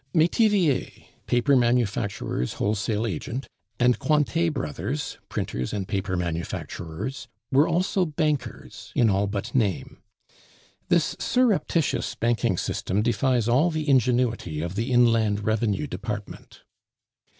[0.15, 0.89] Metivier,
[1.27, 3.45] paper manufacturers' wholesale agent,
[3.79, 10.01] and Cointet Brothers, printers and paper manufacturers, were also bankers in all but name.
[10.89, 16.63] This surreptitious banking system defies all the ingenuity of the Inland Revenue Department.